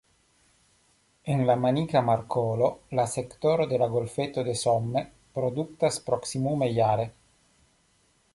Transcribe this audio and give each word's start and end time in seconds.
En 1.33 1.43
la 1.49 1.55
Manika 1.65 2.01
Markolo, 2.07 2.69
la 3.01 3.05
sektoro 3.11 3.69
de 3.75 3.81
la 3.83 3.91
Golfeto 3.93 4.47
de 4.49 4.57
Somme 4.65 5.05
produktas 5.39 6.01
proksimume 6.09 6.73
jare. 6.81 7.07